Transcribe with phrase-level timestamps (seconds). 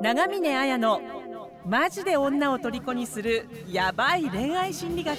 [0.00, 1.00] 長峰綾の
[1.66, 5.18] マジで女を虜にするヤバい恋愛心理学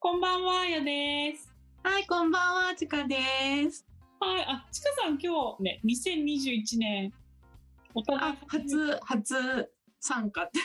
[0.00, 1.48] こんばんは、あやです。
[1.84, 3.16] はい、こんばんは、ちかで
[3.70, 3.86] す。
[4.18, 7.12] はい、あ、ちかさん、今日ね、2021年。
[7.94, 10.58] お互いあ、初、初参加って。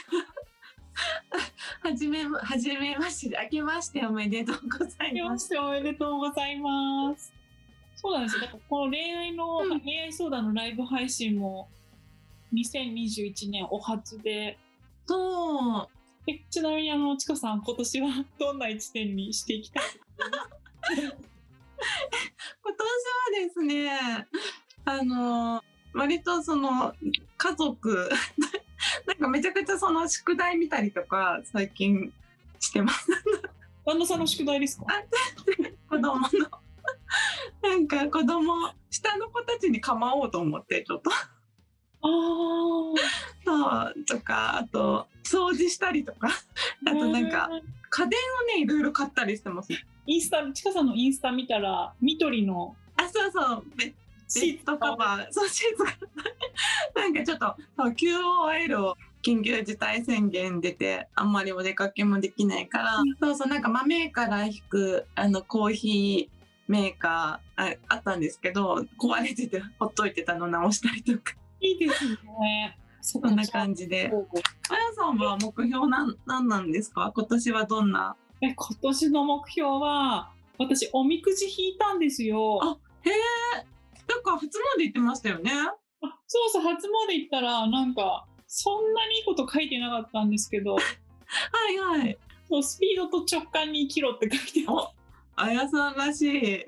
[1.87, 5.05] はじめま、はじめまして、明けましておめでとうございま。
[5.09, 7.40] 明けますしておめでとうございます。
[8.01, 8.41] そうなんですよ。
[8.41, 11.67] だからこの恋愛の、うん恋愛相談のライブ配信も。
[12.53, 14.57] 2021年お初で。
[15.05, 15.87] そう、
[16.27, 19.83] えちなみに、あの、ちかさん、今年は どんな一年にしていきたい？
[20.97, 21.15] 今年は
[23.47, 24.27] ですね、
[24.85, 25.63] あの、
[25.93, 26.93] 割とその、
[27.37, 28.09] 家族、
[29.07, 32.11] なんかめちゃくちゃその宿題見たりとか、最近
[32.59, 33.07] してます。
[33.85, 34.85] 旦那さんの宿題ですか？
[35.89, 36.27] 子供の。
[37.61, 38.53] なんか子供、
[38.89, 41.11] 下の子たちに構おうと思って、ちょっと。
[41.11, 41.15] あ
[42.03, 43.21] あ。
[43.43, 46.29] そうとかあと掃除したりとか。
[46.85, 47.49] あとなんか
[47.89, 49.73] 家電をねいろいろ買ったりしてます。
[50.07, 53.63] インスタ、ちかさんのインスタ見たら、ニトリのあそうそう。
[53.77, 53.93] ベベ
[54.41, 55.27] ッドカバー。
[55.31, 55.91] そうシーツが
[56.95, 63.15] なんかちょっと QOL を緊急事態宣言出てあんまりお出かけもできないから、うん。
[63.19, 66.40] そうそうなんか豆から引くあのコーヒー
[66.71, 72.05] メーカーああったんですけど壊れててほっといてたの直したりとかいいです
[72.39, 72.77] ね。
[73.01, 74.11] そそんな感じで
[74.69, 77.11] あやさんは目標なんなんなんですか？
[77.15, 78.15] 今年はどんな？
[78.41, 82.59] え今年の目標は私おみくじ引いたんですよ。
[82.63, 83.13] あへえ。
[84.07, 84.45] なんか初
[84.77, 85.51] 詣行ってましたよね。
[86.03, 90.81] あそうそう初詣行ったらなんかそんなにいいこと書いてなかったんですけど は
[91.71, 92.17] いはい。
[92.47, 94.91] そうスピードと直感に生きろって書いてあ
[95.41, 96.65] あやさんらしい。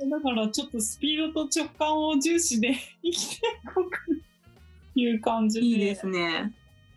[0.00, 3.98] た だからちょっとスピードと直感を重視で生きていこうか
[4.94, 6.54] いう感じでいいですね。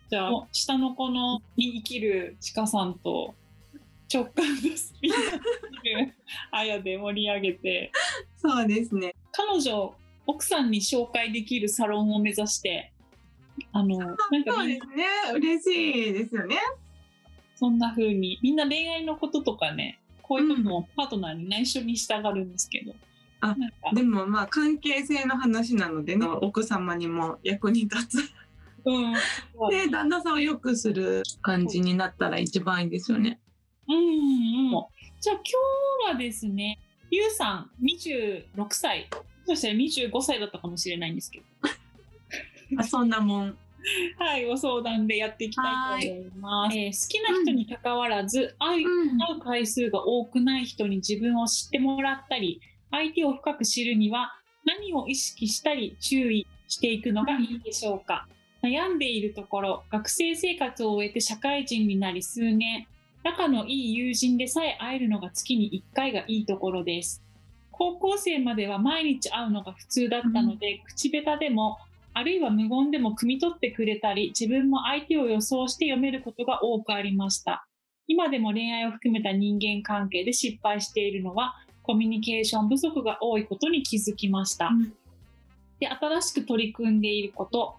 [0.08, 3.34] じゃあ下の子のに生きるちかさんと
[4.12, 6.14] 直感とスピードる
[6.50, 7.92] あやで盛り上げて
[8.36, 9.14] そうですね。
[9.32, 9.94] 彼女
[10.26, 12.92] 奥さんに紹介できるサロンを目指して
[13.72, 14.18] あのなんか
[14.52, 15.04] そうですね。
[15.34, 16.56] 嬉しいですよね。
[17.60, 22.94] そんな風にみんな恋愛のこととかねこういうこともパートナーに内緒にしたがるんですけど、
[23.40, 23.76] あなんか。
[23.92, 28.32] でもまあ関係性の話なのでね、奥様にも役に立つ。
[28.86, 29.12] うん。
[29.70, 33.40] で、旦那さんを良くする感じになったら一番いいですよね。
[33.88, 34.86] うんうん
[35.20, 36.78] じゃあ今日はですね
[37.10, 39.08] ゆうさん26歳。
[39.44, 41.44] そしたら25歳だったかもしれないんですけど。
[42.78, 43.58] あ、そんなもん。
[44.18, 49.18] はいご相談でやっていきたいと思います、えー好きな人に関わらず、愛うん。
[49.18, 54.32] 会う回数が多くない人に自分を知ってもらったり相手を深く知るには
[54.64, 58.28] 何を意識したり注意していくのがいいでしょうか、
[58.62, 62.86] 悩んでいるところ学生生活を終えて社会人になり数年
[63.22, 67.22] 仲のいい友人でさえ会えるのが月に1回がいいところです。
[67.70, 71.78] 高校生までは毎日会うのが普通だったので、口下手でも
[72.12, 77.66] あるいは無言でも汲み取ってくれたり自分も相手を予想して読めることが多くありました。
[78.06, 84.92] 今でも恋愛を含めた人間関係で失敗しているのはコミュニケーション不足が多いことに気づきました、うん。
[85.78, 87.76] で新しく取り組んでいること、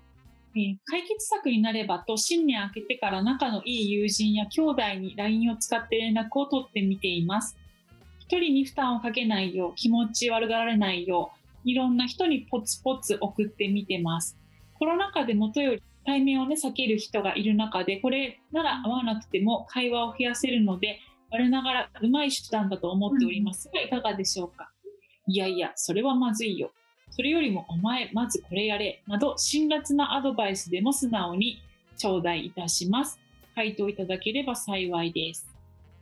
[0.55, 7.57] えー解決策になればと新年明けてから仲のいい友人や兄弟に LINE を使って連絡を取ってみています。
[8.19, 14.37] 一人に負担をかけないよう気持ち悪がられないよういろんな人にポツポツ送ってみてます。
[14.79, 20.99] コロナ禍で元より対面をね避ける人がいる中でこれなら会わなくても会話を増やせるので
[21.29, 24.71] 我ながらうまい手段だと思っておりますがいかがでしょうか？
[25.27, 26.71] いやいやそれはまずいよ。
[27.11, 31.61] それよりもお前まずこれやれなど辛辣なアドバイスでも素直に
[31.97, 33.19] 頂戴いたします。
[33.53, 35.47] 回答いただければ幸いです。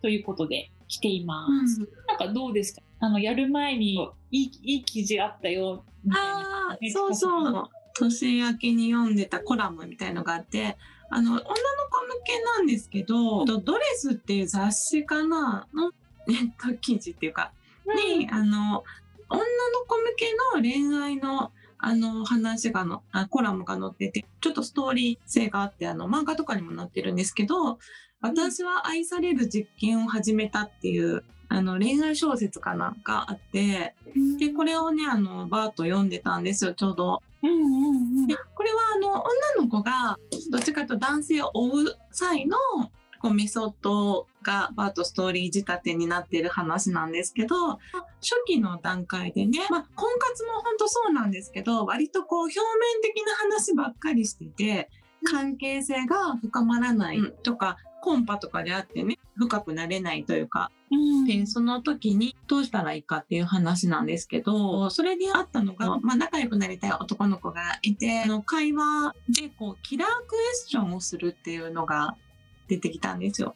[0.02, 2.82] ということで来ています、なんかどうですか？
[3.00, 6.32] あのやる前にいいいい記事あったよみたいな。
[6.32, 7.70] ああ、そうそう。
[8.00, 10.78] 年明けに読んでたコラムみたいのがあって、
[11.10, 11.52] あの、女の子向
[12.24, 15.92] けなんですけど、ドレスっていう雑誌かなの
[16.28, 17.52] ネット記事っていうか、
[17.86, 18.84] に、あの、
[19.30, 19.44] 女の
[19.88, 27.80] 子向けの恋愛の、あの、話がの、あコラムが載ってて、ちょっとストーリー性があって、あの、漫画とかにも載ってるんですけど、
[28.22, 33.96] 私は愛される実験を始めたっていう、あの、恋愛小説かながあって、
[34.40, 37.22] で、これをね、あの、バーッと読んでたんですよ、ちょうど。
[37.42, 39.24] うんうんうんでこれは、あの、
[39.58, 40.20] 女の子が、
[40.52, 42.58] どっちかというと男性を追う際の
[43.20, 47.80] こうメソッドがバートストーリー仕立てになっている話なんですけど初
[48.48, 54.90] 期の段階でね、まあ、婚活も本当そうなんですけど割とこう表面的な話ばっかりしてて
[55.24, 60.72] 関係性が深まらないとか、コンパとかであってね深くなれないというか、
[61.28, 72.16] でその時にどうしたらいいかっていう話なんですけどそれにあったのが、まあ、仲良くなりたい男の子がいてあの会話でこうキラークエスチョンをするっていうのが
[72.68, 73.56] 出てきたんですよ。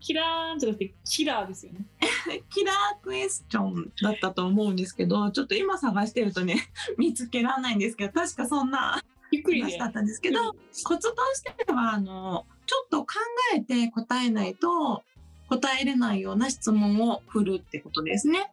[0.00, 1.84] キラーじゃなくてキラーですよね。
[2.50, 13.14] キラークエスチョンだったと思うんですけどちょっと今探してるとね 見つけられないんですけど確かそんなゆっくり話だったんですけど、コツとしてはあのちょっと考
[13.56, 15.02] えて答えないと
[15.48, 18.48] 答えれないような質問を振るってことですね。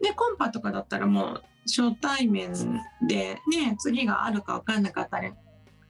[0.00, 2.52] でコンパとかだったらもう初対面
[3.08, 5.32] でね次があるか分かんなかったり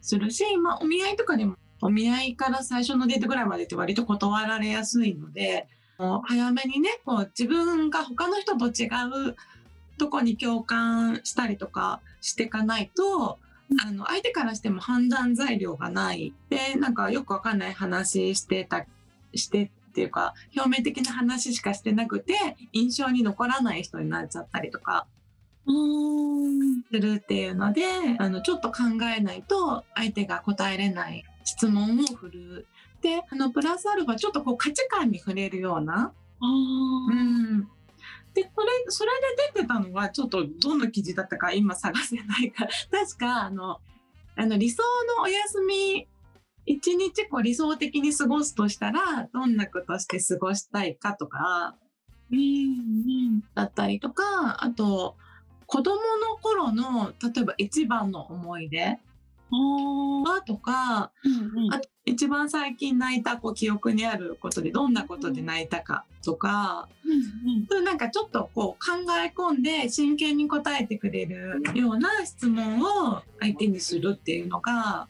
[0.00, 8.86] するし、まあ、お見合いとかでもお見合いから最初のデートぐらいまでって割と断られやすいのでもう早めにねこう自分が他の人と違
[9.28, 9.36] う
[9.98, 13.38] とこに共感したりとかしていかないと
[13.84, 18.86] あの相手からしても判断材料がないでなんかよくわかんない話してた
[19.34, 22.34] してっていうか表面的な話しかしてなくて
[22.72, 25.06] 印象に残らない人になっちゃったりとか
[26.90, 27.82] するっていうので
[28.18, 28.82] あのちょっと考
[29.16, 32.66] えないと相手が答えれない質問を振る。
[33.00, 36.12] であのプラスアルファちょっとこう価値観に触れるような。
[36.40, 37.68] うん
[38.34, 39.10] でこれそれ
[39.52, 42.70] で出てたのはちょっとどの記事だったか今探せないから。
[42.90, 43.80] 確かあの
[44.36, 44.82] あの理想
[45.18, 46.06] のお休み
[46.64, 51.76] 一日こう理想的に過ごすとしたらどんなことして過ごしたいかとか、
[52.30, 55.16] うんうん、だったりとかあと
[55.66, 58.98] 子供の頃の例えば一番の思い出
[60.46, 75.06] とか、うんうん、あと一番最近泣いたこう記憶にあることでどんなことで泣いたかとか、うんうん、なんかちょっとこう考え込んで真剣に答えてくれるような質問を相手にするっていうのが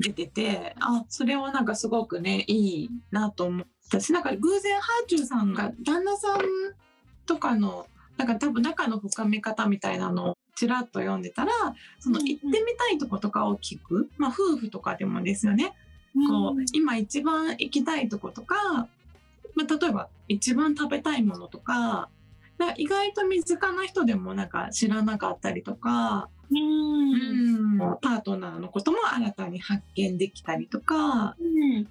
[0.00, 6.40] 出てて、うん、あそれはなんかすごくねいいなと思ったしなんか偶然ハーチューさんが旦那さん
[7.26, 11.52] とかのなんか多分仲の深め方みたいなのをちらっと読んでたら
[11.98, 15.72] その行ってみたいとことかを聞く、まあ、夫婦とかでもですよね、
[16.14, 18.88] こう今一番行きたいとことか、
[19.54, 22.08] まあ、例えば一番食べたいものとか
[22.62, 26.28] か意外と身近な人でもなんか知らなかったりとか。
[26.50, 27.78] うん。
[28.00, 31.88] パートナーのことも新たに発見できたりとか、うん、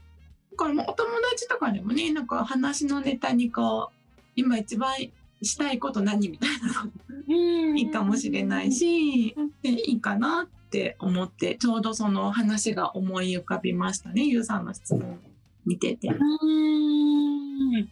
[0.55, 4.93] これもお友達とかでもねなんか話のネタにこう今一番
[5.41, 6.85] したいこと何みたいな
[7.27, 10.60] のいいかもしれないし、でいいかなって
[10.99, 14.25] 思ってちょうどその話が思い浮かびましたね。
[14.25, 15.19] ゆうさんの質問
[15.65, 16.07] 見てて。
[16.07, 17.71] うん。
[17.73, 17.87] なん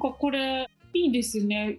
[0.00, 1.78] かこれいいですね。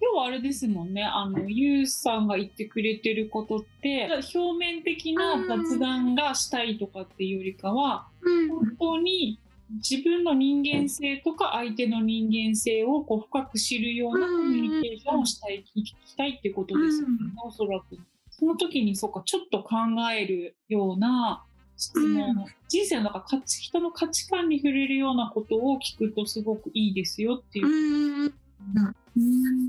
[0.00, 1.02] 今日はあれですもんね。
[1.04, 9.38] あのゆうさんが言ってくれてることって表面的な雑談がしたいとかっていうよりかは、本当に
[9.70, 17.98] 自分の人間性とか相手の人間性をこう深く知るようなコミュニケーションをしたい、聞きたいってことですよね、おそらく。
[18.38, 19.76] その時にそうかちょっと考
[20.12, 21.44] えるような
[21.76, 28.32] 質問、人生の中価値人の価値観に触れるようなことを聞くとすごくいいですよっていう。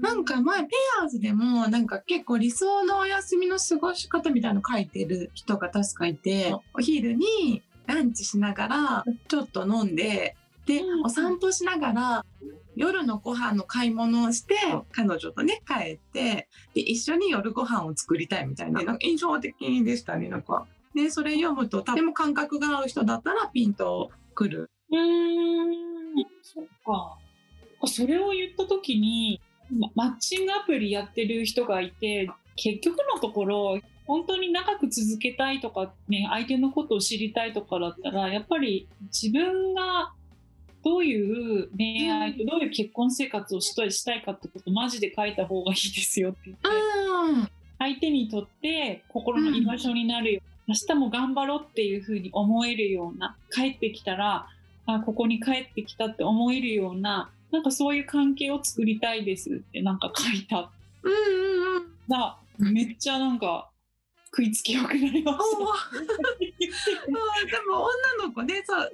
[0.02, 0.70] なんか前ペ
[1.02, 12.26] アーズでもなんか結構理想のお休みの過ごし方みたいの書いてる人が確かいてお昼にランチしながらちょっと飲んででお散歩しながら
[12.76, 14.56] 夜のご飯の買い物をして
[14.92, 20.68] 彼女とね帰ってで一緒に夜ご飯を作りたいみたいななんか印象的でしたねなんか。
[20.94, 24.70] でそれ読むととても感覚が合う人だったらピンとくる。
[24.92, 25.86] うん
[26.42, 27.18] そっか
[27.88, 29.42] それを言った時に
[29.96, 40.14] マッチングアプリやってる人がいて結局のところ本当に長く続けたいとかね相手のことを知りたいとかだったらやっぱり自分が
[40.86, 54.48] どういう恋愛とどういう結婚生活をしたいしたいかってことマジで書いた方がいいですよって言って、相手にとって心の居場所になるよ、うん、明日も頑張ろうっていうふうに思えるような帰ってきたら
[54.86, 60.70] あここに帰ってきたって思えるようななんかそういう関係を作りたいですってなんか書いた。
[61.02, 61.86] うんうんうん。
[62.08, 63.70] だめっちゃなんか
[64.28, 65.96] 食いつきよくなりました。
[66.60, 67.88] でも
[68.20, 68.92] 女の子ねそう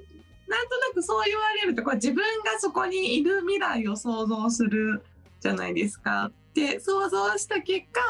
[0.52, 5.04] なんとなくそう言われるとこう自分がそこにいる未来を想像する
[5.40, 6.32] じゃないですか。
[6.54, 8.02] で想像した結果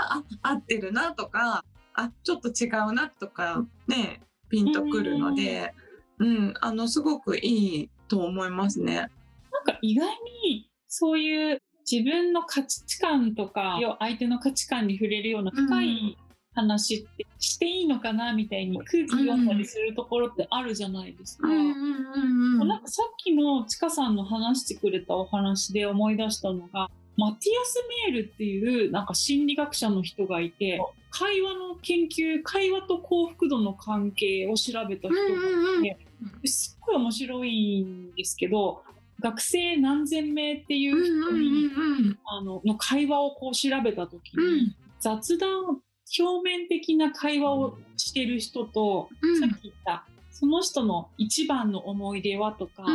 [0.41, 5.73] あ合ってるなとかあちょっと違うなとかねピンとくるので。
[6.21, 8.95] うん、あのすごくいいと思いますね。
[8.95, 9.07] なん
[9.65, 10.07] か意外
[10.45, 16.17] にそういう自分の価値観とか相手の価値観に触れるような深い
[16.53, 21.47] 話ってしていいのかなみたいに空気読んだりするところってあるじゃないですか。
[21.47, 35.97] なんかさっきのちかさんの話してくれたお話で思い出したのがマティアス・メールっていうなんか心理学者の人がいて会話の研究会話と幸福度の関係を調べた人がいて
[36.47, 38.83] すっごい面白いんですけど
[39.21, 41.69] 学生何千名っていう人に、
[42.25, 45.79] あのの会話をこう調べた時に、雑談
[46.19, 52.85] 表面的な会話をしてる人と、さっき言ったその人の一番の思い出はとか、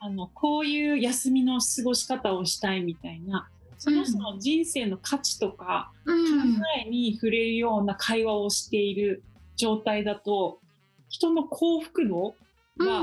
[0.00, 3.48] あのこういう休みの過ごし方をしたいみたいな
[3.78, 6.12] その人の人生の価値とか、考
[6.84, 9.22] えに触れるような会話をしている
[9.56, 10.58] 状態だと
[11.08, 12.34] 人の幸福度
[12.78, 13.02] が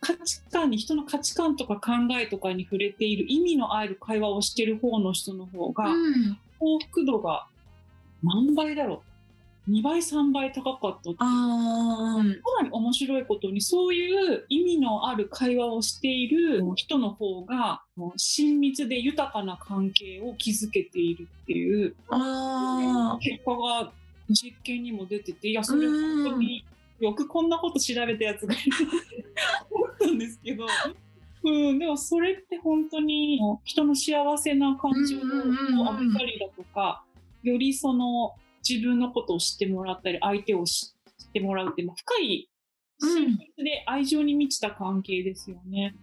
[0.00, 5.92] 価値観に人の価値観とか考えとかに触れている意味のある会話をしてる方の人の方が、
[6.58, 7.46] 幸福度が
[8.22, 9.08] 何倍だろう。
[9.70, 11.14] 2倍3倍高かった。
[11.14, 12.22] かな
[12.62, 17.82] り面白いことにそういう意味のある会話をしている人の方が
[18.16, 21.94] 親密で豊かな関係を築けているっていう
[23.20, 23.92] 結果が
[24.30, 26.64] 実験にも出てていやそれ本当に
[27.00, 28.62] よくこんなこと調べたやつがいる
[29.70, 30.66] 思ったんですけど。
[31.44, 35.20] うん、でもそれって本当に人の幸せな感情を
[35.86, 37.04] 浴びたりだとか、
[37.42, 38.34] よりその
[38.68, 40.94] 自分のことを知ってもらったり相手を知
[41.28, 42.48] ってもらうって、まあ、深い
[43.00, 45.94] 親密で愛情に満ちた関係ですよね。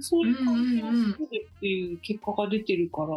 [0.00, 3.08] そういう関係を作るっていう結果が出てるから。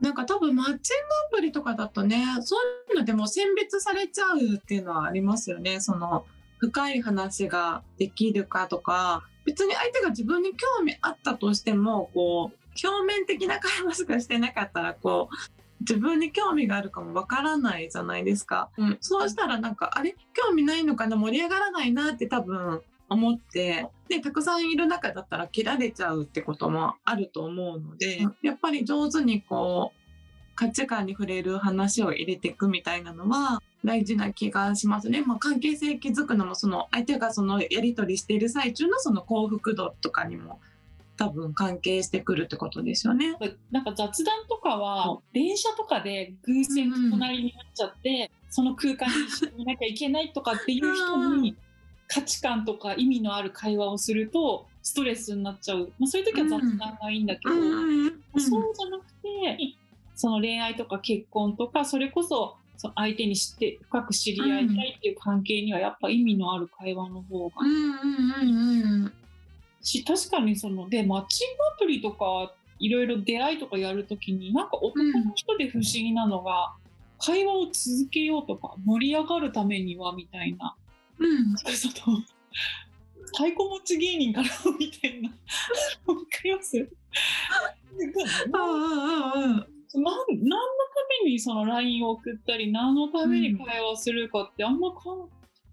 [0.00, 0.80] なんか多分マッチング
[1.28, 5.80] アプリとかだとねそういうのでも選別されちゃうっていうのはありますよね。
[5.80, 6.26] その
[6.58, 20.16] 深い話ができるかとか別に相手が自分に興味あったとしてもこう表面的な会話しかしてなかったらこう自分に興味があるかもわからないじゃないですか、うん、そうしたらなんかあれ？
[20.32, 21.16] 興味ないのかな？
[21.16, 30.00] 盛り上がらないなって多分思ってでたくさんいる中だったら切られちゃうってこともあると思うので、うん、やっぱり上手にこう
[30.56, 35.22] 価値観に触れる話を入れていくみたいなのは大事な気がしますね。
[35.26, 40.60] まあ、関係性築くのもその相手がそのやり取りしている最中のその幸福度とかにも
[41.16, 43.36] 多分関係してくるってことですよね。
[43.70, 51.56] なんか雑談とかは電車とかで偶然隣になっちゃって、うん、その空間に一緒にいなきゃいけないとかっていう人に
[52.08, 59.76] 価値観とか意味のある会話をするとストレスになっちゃう、まあ、そういう時は雑談がいいんだけど、うん、そうじゃなくて
[60.14, 67.54] その恋愛とか結婚とかそれこそその相手に知って深く知り合いたいっていう関係にはやっぱ意味のある会話の方が。
[69.84, 76.74] し確かにそのでマッチングアプリとかいろいろ出会いとかやるときになんか男の人で不思議なのが、
[77.20, 80.74] うん、会話を続けようとか盛り上がるためにはみたいな、
[81.18, 82.18] うん、その
[83.26, 84.48] 太鼓持ち芸人から
[84.78, 85.28] みたいな。
[85.28, 86.88] わかります
[89.94, 90.34] 何のた
[91.24, 95.00] めにその LINE を送ったり何のために会話をするかってあんまか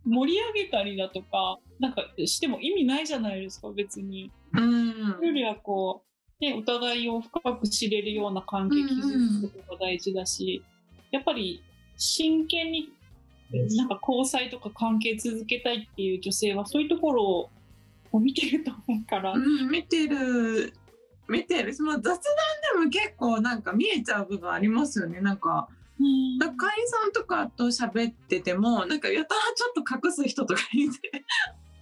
[0.06, 4.32] 盛り上げたりだとかなんかしても意味ないじゃないですか別に。
[4.54, 4.90] うん、
[5.22, 6.04] よりはこ
[6.42, 10.64] う、ね、お互いを深く知れるような関係築くことが大事だし、
[11.12, 11.64] やっぱり
[11.98, 12.90] 真剣に
[13.78, 17.50] なんか交際とか関係続けたいっていう女性はそういうところ
[18.12, 19.34] を見てると思うから。
[19.34, 20.74] うん、見てる。
[21.30, 21.74] 見てる。
[21.74, 22.16] その雑談
[22.80, 25.22] でも結構なんか見えちゃう部分ありますよね。
[25.22, 25.70] なんか
[26.40, 31.24] だ会員さんとかと喋っててもなんかやたらちょっと隠す人とかいて。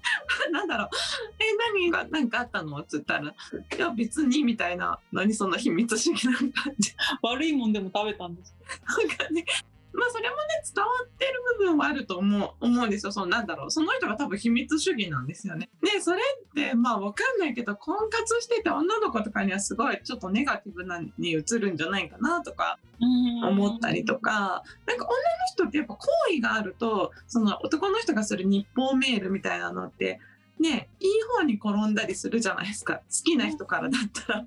[0.51, 0.89] なんだろう
[1.39, 3.33] 「え何が何かあったの?」っつったら「い
[3.79, 4.99] や別に」みたいな。
[5.11, 6.49] 何そんな秘密主義な感
[6.79, 8.55] じ悪いもんでも食べたんです
[8.87, 9.45] なんかね
[9.93, 10.41] まあそれもね
[10.73, 13.11] 伝わってる部分はあると思う思うんですよ。
[13.11, 15.69] そのなんだろうその人が多分秘密主義なんですよね。
[15.81, 24.63] でそれってまあ分かんないけど婚活してて女の子とかにはすごいちょっとネガティブなに映るんじゃないかなとか思ったりとか。
[24.85, 25.15] なんか女の
[25.53, 30.19] 人ってやっぱ好意があるとその男の人がする日報メールみたいなのって
[30.59, 32.95] ねいい方に転んだりするじゃないですか。
[32.95, 34.45] 好きな人からだったら。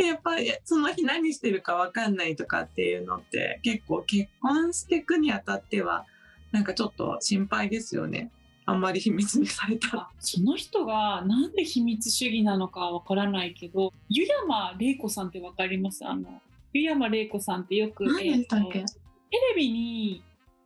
[0.00, 6.06] でやっぱり その日何してるか分かんないとかっていうのって結構結婚していくにあたっては
[6.52, 8.32] なんかちょっと心配ですよね。
[8.64, 10.08] あんまり秘密にされたら。
[10.18, 16.06] その人がなんで秘密主義なのかわからないけど、湯山玲子さんってわかります？
[16.06, 16.40] あの、
[16.72, 20.22] 湯山玲子さんってよく、えー、テレビに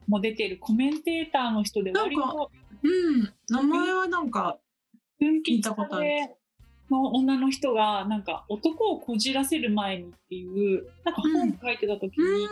[0.07, 2.51] も出てるコメンテーターの人で割と。
[2.83, 4.59] うん、名前はなんか
[5.19, 6.29] 分聞いたことある泌
[6.91, 12.49] の女の人がなんか男をこじらせる前にっていうなんか本書いてた時に、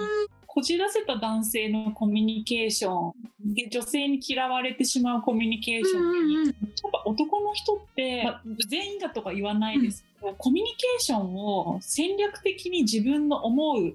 [0.47, 3.12] こじらせた男性のコミュニケーショ
[3.45, 6.55] ンで女性に嫌われてしまうコミュニケーションに、やっ
[6.93, 13.95] ぱ男の人って、まあ全員だとか言わないですけど、コミュニケーションを戦略的に自分の思う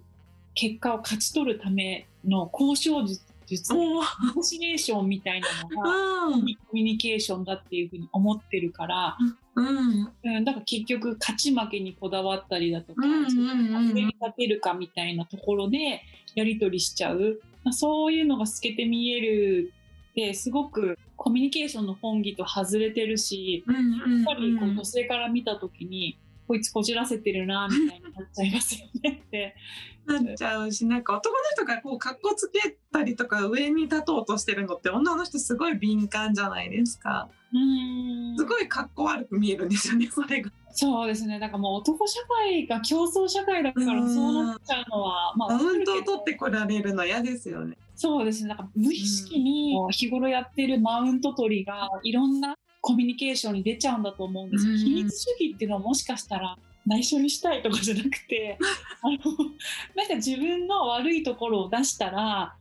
[0.55, 5.89] 結果を勝ち取るための交渉術術おーネゴシエーションみたいなのが
[6.25, 6.33] うん。
[6.33, 6.37] コ
[6.73, 9.17] ミュニケーションだっていうふうに思ってるから、
[9.55, 10.11] うん。
[10.23, 16.01] うん、だから結局勝ち負けにこだわったりだとか、うんうに立てるかみたいなところで
[16.35, 19.73] やり取りしちゃう、まあそういうのが透けて見える
[20.11, 29.55] ってすごくコミュニケーションの本義と外れてるしやっぱりこう女性から見た時にこいつこじらせてるなみたいになっちゃいますよねって。
[30.07, 40.49] なっちゃうしなんか男の人がこう格好つけたりとか上に立とうとしてるのって女の人すごい敏感じゃないですかうんすごい格好悪く見えるんですよねそれが
[40.79, 41.39] そうですね。
[41.39, 48.49] だからもう男社会が競争社会だからうんそうなっちゃうのは、まあ、マウントを取ってこられるの嫌ですよねそうですね。
[48.49, 52.55] なんか無意識に日頃やってるマウント取りがいろんな
[52.87, 54.71] コミュニケーションに出ちゃうんだと思うんですよ。
[54.71, 54.77] うん。
[54.77, 58.57] 秘密主義っていうのはもしかしたら内緒にしたいとかじゃなくて、
[59.03, 59.17] あの
[59.93, 62.55] なんか自分の悪いところを出したら、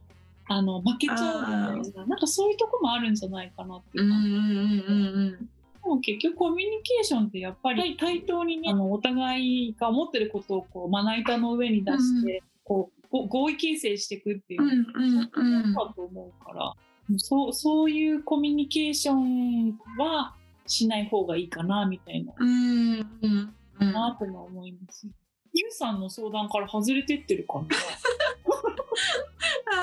[0.49, 2.05] あの負けちゃうじゃないですか。
[2.07, 5.33] なんかそういうとこもあるんじゃないかなっていううん感じうんうんうん。
[5.39, 5.49] で
[5.85, 8.71] も結局コミュニケーションってやっぱり対等にね。
[8.71, 15.73] あのお互いが思ってることをこうまな板の上に出して、こうご合意形成していくっていううんうんうん。
[15.73, 16.73] だと思うから、
[17.19, 20.35] そうそういうコミュニケーションは
[20.67, 22.33] しない方がいいかなみたいな。
[22.37, 23.93] うんうんうん。
[23.93, 25.07] なとも思います。
[25.53, 27.67] ゆうさんの相談から外れてってるかな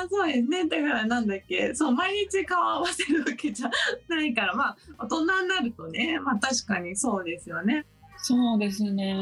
[0.03, 0.67] あそうですね。
[0.67, 1.73] だからなんだっけ。
[1.73, 3.71] そう毎日顔合わせるわけじゃ
[4.07, 4.53] ないから。
[4.53, 6.19] まあ大人になるとね。
[6.19, 7.85] まあ確かにそうですよね。
[8.17, 9.13] そうですね。
[9.13, 9.19] だ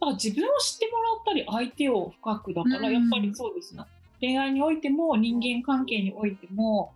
[0.00, 2.94] から自分を知ってもらったり相手を深くだからうん。
[2.94, 3.84] やっぱりそうですね。
[4.24, 6.92] 恋愛においても人間関係においても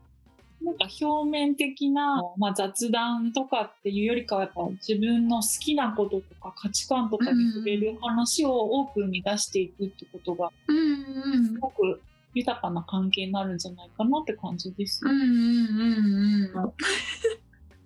[0.62, 12.00] なんか表面的な、まあ、雑談とかっていうよりかはやっぱ自分の好きなこととか価値観とかに触れる話をオープンに出していくってことがすごく
[12.35, 15.00] 豊かな関係になるんじゃないかなって感じです。
[15.05, 16.72] うんうんうんうん。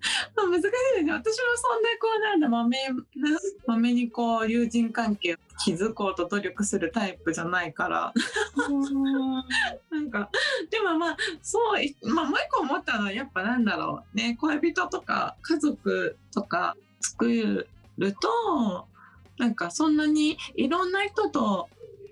[0.35, 1.13] まあ難しいですね。
[1.13, 2.49] 私もそんなこうなんだ。
[2.49, 8.13] まめなまめにこう友人関係を築こうと努力するタイプじゃないから。
[9.89, 10.29] なんか
[10.69, 14.37] でもまあそういまあもう一個思ったのはやっぱなんだろうね。
[14.39, 18.87] 恋人とか家族とか作ると
[19.37, 21.69] なんかそんなにいろんな人と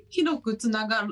[0.09, 1.07] 広くつなが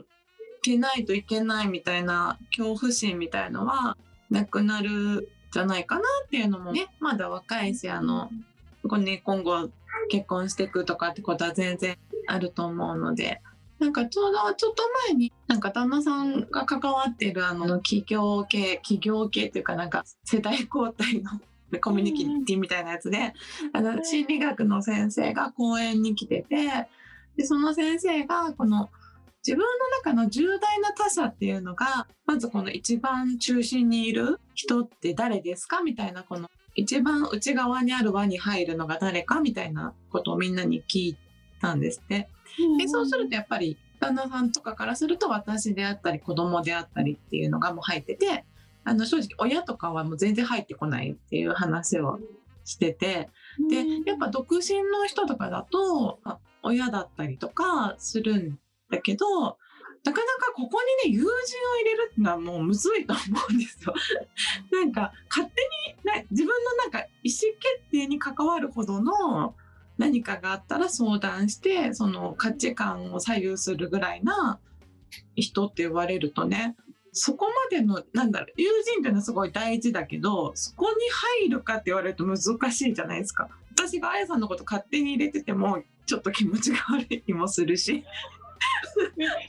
[0.61, 3.97] けないといけないみたいな恐怖心みたいのは
[4.29, 8.29] なくなるじゃないかなっていうのもねまだ若いしあの
[8.99, 9.69] ね今後
[10.09, 13.41] 結婚していくとかってことは全然あると思うので
[13.79, 21.31] なんかちょうどちょっと前になんか旦那さんが関わってるあの企業系企業系っていうかなんか世代交代の
[21.81, 23.33] コミュニティみたいなやつで
[23.73, 26.87] あの心理学の先生が講演に来てて
[27.37, 28.89] でその先生がこの
[29.45, 29.67] 自分の
[30.03, 41.17] 中の重大な他者っていうのがまずこの一番中心にいる人って誰ですかみたいなこの一番内側にある輪に入るのが誰かみたいなことをみんなに聞い
[41.61, 42.29] たんですって。
[42.77, 48.45] でそうするとやっぱり旦那さんとかからすると私であったり子供であったりっていうのがもう入ってて
[48.83, 52.19] あの正直親とかはもう全然入ってこないっていう話を
[52.65, 53.29] してて
[53.69, 59.57] でやっぱ独身の人とかだとあ親だったりとかするんだけど
[60.03, 63.93] なかなかここにね友人を入れるってのはもうむずいと思うんですよ。
[64.71, 65.61] なんか勝手
[65.93, 69.55] にな自分のなんか意思決定に関わるほどの
[69.97, 74.59] 何かがあったら相談してその価値観を左右するぐらいな
[75.35, 76.77] 人って言われるとね
[77.11, 80.95] そこまでのなんだろう友人っていうのはすごい大事だけどそこに
[81.43, 82.39] 入るかって言われると難
[82.71, 83.49] しいじゃないですか。
[83.71, 88.03] 私があやさんのこと勝手に入れててもちょっと気持ちが悪い気もするし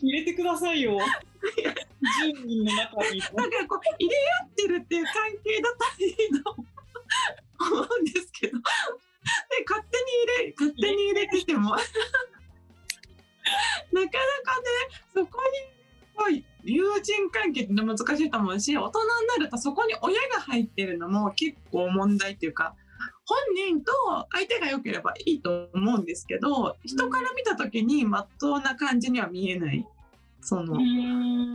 [0.01, 0.99] 入れてくださいよ。
[0.99, 3.21] 10人の中に。
[3.21, 5.13] なんかこう入れ合ってるっていう関
[5.45, 6.51] 係だったらいいと
[7.61, 8.63] 思うんですけどで
[9.69, 11.87] 勝手に入れ勝手に入れてても なか
[13.93, 14.13] なかね
[15.15, 15.43] そこ
[16.31, 22.81] に友人関係って難しいと思うし大人になるとそこに親が入ってるのも結構問題っていうか本
[23.55, 23.93] 人と
[24.33, 29.87] 相手が良ければいいと思うんですけど人から見た時にまっとうな感じには見えない
[30.43, 30.79] その。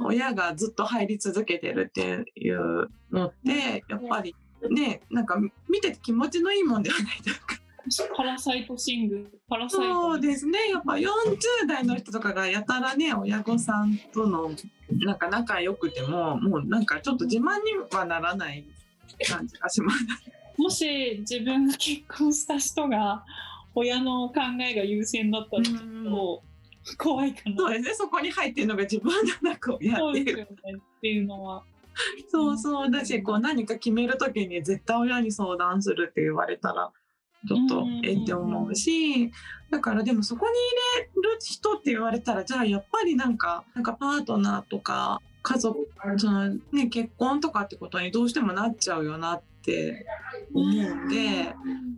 [0.05, 4.35] 親がずっと入り続けてるっていうのってやっぱり
[4.69, 7.59] ねなんか見てて気持ちのいいもんではないというか。
[8.17, 9.93] パラサイトシング、パラサイト。
[9.93, 10.57] そうですね。
[10.71, 11.07] やっぱ40
[11.67, 14.51] 代の人とかがやたらね、親御さんとの
[14.89, 18.65] なんか仲良くても、もうなんかちょっと自慢にはならない
[19.29, 19.99] 感じがします。
[20.57, 23.23] もし自分が結婚した人が
[23.73, 26.43] 親の考えが優先だったらちょっと
[26.97, 27.57] 怖いかな。
[27.57, 27.93] そうですね。
[27.95, 30.25] そこに入ってるのが自分じゃなく親そうっていう。
[30.25, 31.63] ですよねっていうのは。
[32.29, 36.91] そうそうだし、こう何か決めるときに絶対親に相談するって言われたら、
[37.47, 39.31] ちょっとうんえって思うし、
[39.71, 40.51] だからでもそこに
[41.13, 49.54] 入れる人って言われたら、じゃあやっぱりなんか、なんかパートナーとか家族、そのね、結婚とかってことにどうしてもなっちゃうよなって
[50.53, 51.53] 思うんで、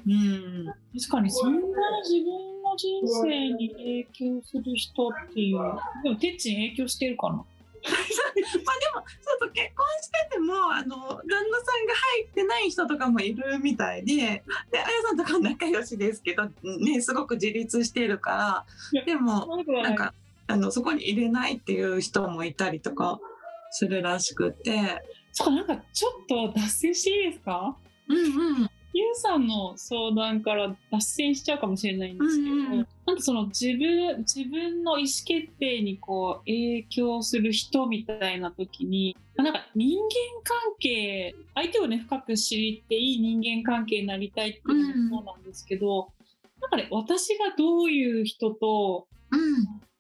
[0.06, 0.66] うん。
[1.00, 1.64] 確かにそんなに
[2.04, 5.58] 自分の人生に影響する人っていう。
[6.04, 7.36] でもてっちん影響してるかな？
[7.36, 7.46] まあ
[8.36, 14.16] でもそう結婚しててもあの旦那さんが入ってない人とかもいるみたいで。
[14.16, 19.04] であやさんとか仲良しですけどねすごく自立してるから。
[19.06, 20.14] でもなんか
[20.48, 23.20] あのそこに入れないっていう人もいたりとか
[23.72, 25.02] するらしくて
[25.44, 27.76] そうなんかちょっと脱線していいですか？
[28.08, 28.70] うんうん。
[28.94, 40.06] ゆうさんの相談から脱線しちゃうかもしれないんですけど、うんうんなんかその自分自分の意思決定にこう影響する人みたいな時になんか人間
[40.44, 46.10] 関係相手をね深く知っていい人間関係になりたいっていうのもそうなんですけど、
[46.60, 49.40] なんかね私がどういう人とうん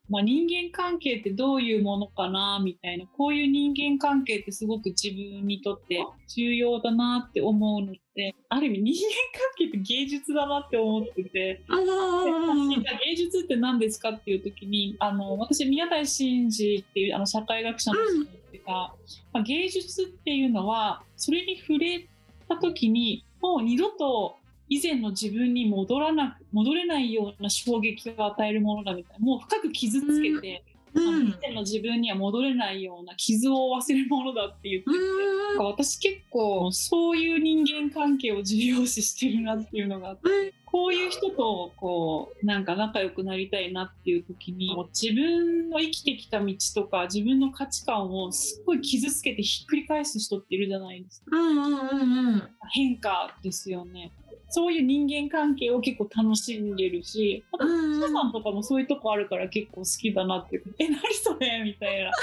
[0.09, 11.29] まあ、人間関係ってどういうものかなみたいなこういう人間関係ってすごく自分にとって重要だなって思うのってある意味人間関係って芸術だなって思ってて。
[11.29, 12.81] であー。
[12.81, 18.95] じゃあ芸術って何ですかっていう時にあの私宮台真司っていうあの社会学者の人が言ってた、ま
[19.41, 22.07] あ、芸術っていうのはそれに触れ
[22.47, 24.37] た時にもう二度と
[24.69, 30.63] 以前の自分に戻らな戻れないような衝撃を与えるものだみたいなもう深く傷つけて、
[30.95, 31.27] あのうん。
[31.27, 51.37] 以前の自分には戻れないような傷を負わせるものだって言ってて、なんか私結構そういう人間関係を重要視してるなっていうのがあってこういう人とこうなんか仲良くなりたいなっていう時に自分の生きてきた道とか自分の価値観をすっごい傷つけてひっくり返す人っているじゃないですか。
[51.37, 52.43] うんうんうんうん。
[52.73, 54.11] 変化ですよね
[54.49, 61.63] そういう人間関係を結構楽しんでるしあとさんとかもそういうとこあるから結構好きだなっていうえ何それ？
[61.65, 62.13] みたいなは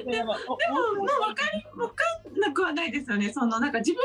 [0.00, 2.04] いでもでも、まあ、分かり、分か
[2.36, 3.32] んなくはないですよね。
[3.32, 3.98] その、なんか自分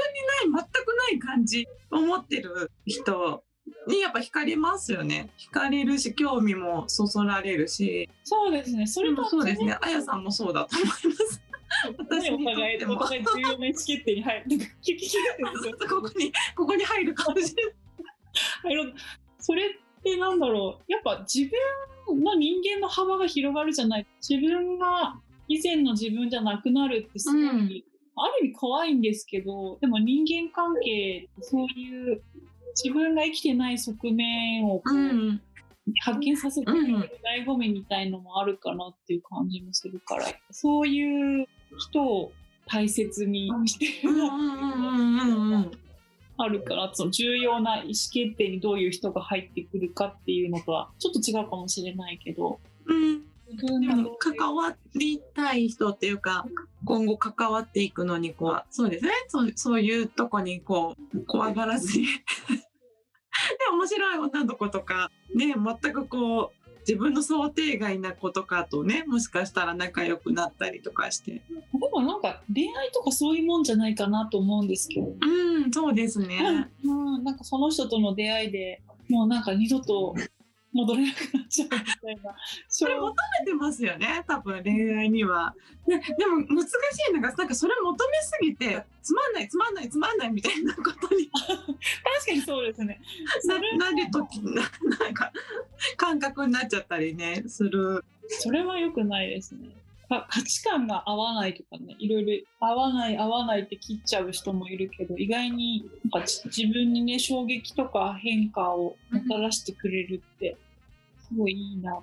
[0.48, 3.44] にない、全くない感じを持ってる人
[3.88, 5.30] にやっぱ惹かれますよね。
[5.38, 8.10] 惹かれるし、興味もそそられるし。
[8.24, 9.78] そうですねそれとそうですね。
[9.82, 10.94] あやさんもそうだと思いま
[11.26, 11.41] す。
[11.98, 12.86] 私お互い。
[12.86, 17.74] お互い重要な意思決定に入るなんかキュキュキュってですよここに、ここに入るかもしれない。
[18.64, 18.94] 入ろう
[19.40, 19.70] それっ
[20.04, 21.50] てなんだろうやっぱ自
[22.08, 32.22] 分の人間の幅が広がるじゃない自分が以前の自分じゃなくなるってすごい、うんある意味怖いんですけどでも人間関係ってそういう
[32.76, 35.42] 自分が生きてない側面をこううん。
[36.02, 42.32] 発見させてくれる醍醐味みたいのもあるかなっていう感じもするからそういう人を
[42.68, 44.14] 大切にしてる。
[46.38, 52.60] あるからその重要な意思決定にどういう人が入ってくるかっていうのとはちょっと違うかもしれないけど。
[52.86, 53.22] うん。
[53.56, 56.46] でがも関わりたい人っていうか
[56.86, 59.12] 今後関わっていくのにこうそうですね。
[59.28, 62.06] そうそういうとこにこう怖がらずに。
[63.60, 71.32] で面白い女の子とかね全くこう自分の想定外な子とかとねもしかしたら仲良くなったりとかして。
[71.32, 76.70] でもなんか恋愛とかそういうもんじゃないかなと思うんですけど、うんそうですね。
[76.84, 80.16] うん、なんかその人との出会いでもうなんか二度と
[80.74, 82.36] 戻れなくなっちゃうみたいな。
[82.68, 85.54] それ求めてますよね多分恋愛には。
[85.86, 86.72] ででも難し
[87.10, 91.30] いのがなんかそれ求めすぎてつまんないつまんないつまんないみたいなことに。
[91.34, 93.02] 確かにそうですね。
[93.46, 94.62] ななるときな
[95.00, 95.32] なんか
[95.98, 98.04] 感覚になっちゃったりねする。
[98.28, 99.70] それは良くないですね。
[99.70, 110.58] か価値観が合わないとかねいろいろ合わない合わないって切っちゃう人もいるけど意外になんかじ自分にね衝撃とか変化をもたらしてくれるって
[111.28, 111.98] すごいいいな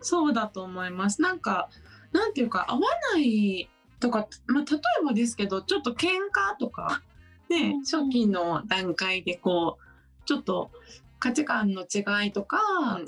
[0.00, 1.20] そうだと思います。
[1.20, 1.68] なんか
[2.12, 2.80] なんていうか合わ
[3.12, 3.68] ない
[4.00, 7.02] とか、まあ、例えばですけどちょっと喧嘩とか
[7.50, 10.70] ねうん初期の段階でこうちょっと
[11.18, 12.58] 価値観の違いとか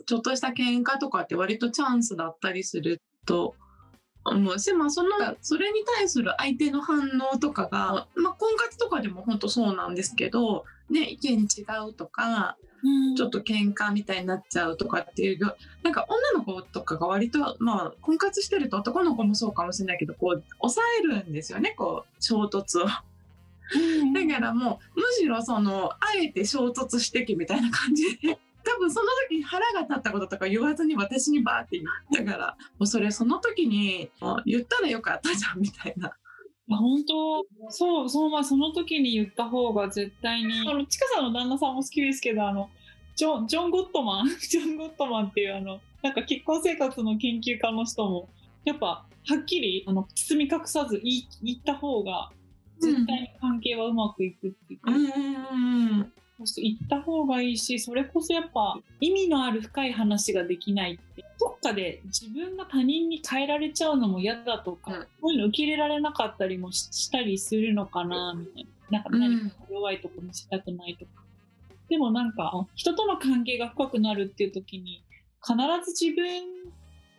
[0.05, 3.55] ちょっとした喧嘩とかって割とチャンスだったりすると
[4.25, 4.59] 思う。
[4.59, 12.57] し、まあ、そのそれに対する相手の反応とかが、まあ、婚活とかでも本当そうなんですけど、ね、意見違うとか
[13.17, 15.39] ちょっと喧嘩みたいになっちゃうとかっていう
[15.83, 22.87] なんか女の子とかが割と、まあ、婚活してると男の子もそうかもしれないけどこう抑えるんですよねこう衝突を。
[22.87, 34.11] だからもうむしろそのあえて衝突してけみたいな感じで多分その時に腹が立ったこととか言わずに私にバーって言ったからもうそれその時に
[34.47, 36.13] 言ったらよかったじゃんみたいな。
[36.69, 42.71] 本当そうそうまあその時に言った方が絶対にあのちかさんの旦那さんも好きですけどあの
[43.15, 48.29] ジョンジョン・ゴットマン ジョン・ゴットマンっていうあのなんか結婚生活の研究家の人も
[48.65, 49.07] やっぱは
[49.41, 52.31] っきりあの包み隠さず言言った方が
[52.79, 56.13] 絶対に関係はうまくいくっていうか、うん
[56.57, 68.71] 言った方がいいしそれこそやっぱ意味のある深い話ができないってどっかで自分が他人に変えられちゃうのも嫌だとか、うん、そういうの受け入れられなかったりもしたりするのかなみたいな。
[68.93, 71.11] なんか何か弱いとこ見せたくないとか、
[71.71, 75.03] うん、でもなんか人との関係が深くなるっていう時に
[75.43, 76.43] 必ず自分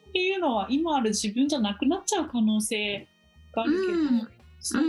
[0.09, 3.07] っていうのは今ある自分じゃなくなっちゃう可能性
[3.55, 4.27] があるけど、うん、
[4.59, 4.83] そう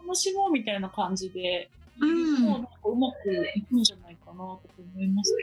[0.00, 1.68] 楽しもうみたいな感じで
[2.00, 3.82] うん、なんかうまくいくん。
[3.82, 5.34] じゃないかなと思います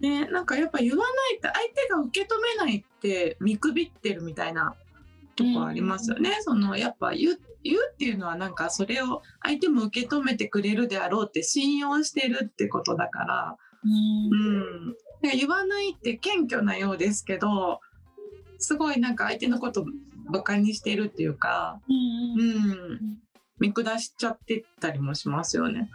[0.00, 0.26] ね。
[0.26, 4.74] なんかやっぱ言わないと相手が受け止めないって見くびってるみたいな
[5.36, 6.30] とこありますよね。
[6.30, 17.80] うん、そのやっぱ言う言うっていうのはなんかそれを相手も受け止めてくれるであろうって信用してるってことだから、うん、うん、言わないって謙虚なようですけど
[18.58, 19.84] すごいなんか相手のこと
[20.30, 22.44] バカにしてるっていうか、うん、う
[22.94, 23.18] ん
[23.60, 25.90] 見下しちゃってたりもしますよね。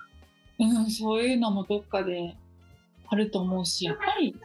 [0.59, 2.35] うん、そういうのもどっかで
[3.07, 4.35] あると思うし、やっぱり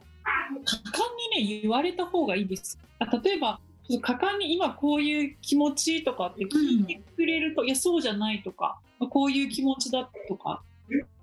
[0.64, 2.78] 果敢にね、言われた方がいいです。
[2.98, 3.60] あ例えば、
[4.02, 8.78] 果敢に今こういう気持ちとかって聞いてくれると、うん、いや、そうじゃないとか、
[9.10, 10.62] こういう気持ちだとか、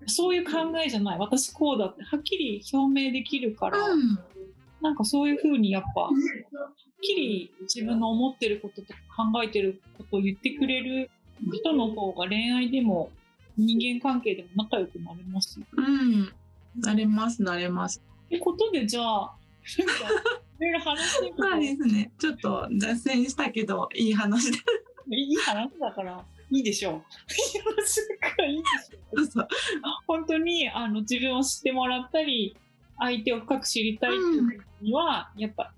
[0.06, 4.20] そういう考えじゃない、私こうだってはっきり表明できるから、うん、
[4.82, 6.12] なんかそういうふうにやっぱ、はっ
[7.02, 9.00] きり自分の思ってることとか
[9.32, 13.10] 考えてることを言ってくれる人の方が恋愛でも
[13.58, 16.32] 人間関係でも仲良くなれますうん。
[16.80, 18.02] なれます、なれます。
[18.26, 19.36] ってことで、じゃあ、
[19.80, 19.94] なんか、
[20.60, 22.12] いろいろ話してそうですね。
[22.20, 24.58] ちょっと脱線したけど、いい話で。
[25.10, 26.94] いい話だから、いいでしょう。
[26.94, 27.02] いい
[27.64, 29.26] 話だからいいでしょう。
[29.26, 29.48] そう
[30.06, 32.56] 本当にあの自分を知ってもらったり、
[33.00, 35.72] 相手を深く知りたいっていうには、うん、やっぱ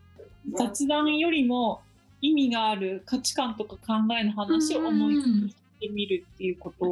[0.55, 1.81] 雑談よりも
[2.21, 6.89] 意味がある価値観とか考えの話を思いついてみるっていうこと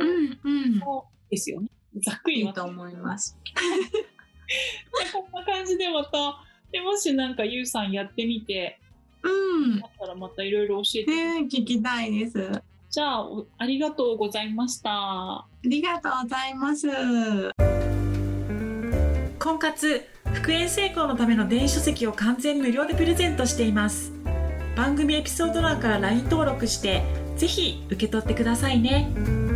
[1.30, 1.70] ですよね。
[2.02, 3.38] ざっくりいいと思います。
[5.14, 8.80] こんな感じでまたでもしなんかゆうさんやってみて、
[9.24, 12.62] うん、あったらまたいろいろ教えて、ね、聞きたいです。
[12.90, 14.90] じゃあありがとうございました。
[14.92, 16.88] ありがとうございます。
[19.40, 24.12] 婚活復縁成功のための電子書籍を完全無料でプレゼントしています。
[24.78, 27.02] 番組エピソード欄から LINE 登録して
[27.36, 29.47] ぜひ受け取ってくださいね。